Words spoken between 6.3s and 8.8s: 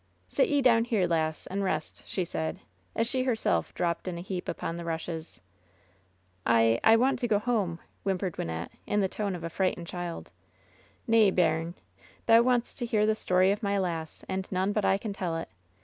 "I— ^I want to go home," whimpered Wynnette,